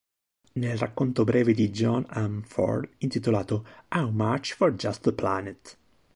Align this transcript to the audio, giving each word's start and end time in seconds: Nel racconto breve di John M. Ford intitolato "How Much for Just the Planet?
Nel 0.53 0.79
racconto 0.79 1.23
breve 1.25 1.53
di 1.53 1.69
John 1.69 2.03
M. 2.11 2.41
Ford 2.41 2.89
intitolato 2.97 3.63
"How 3.89 4.09
Much 4.09 4.55
for 4.55 4.73
Just 4.73 5.01
the 5.03 5.13
Planet? 5.13 5.77